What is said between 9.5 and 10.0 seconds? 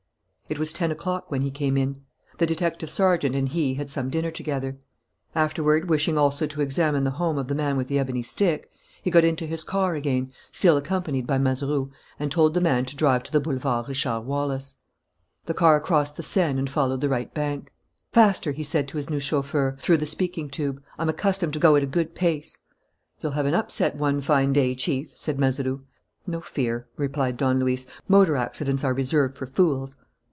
car